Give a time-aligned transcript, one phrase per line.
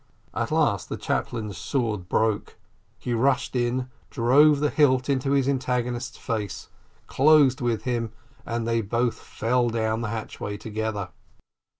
[0.33, 2.55] At last, the chaplain's sword broke;
[2.97, 6.69] he rushed in, drove the hilt into his antagonist's face,
[7.05, 8.11] closed with him,
[8.43, 11.09] and they both fell down the hatchway together.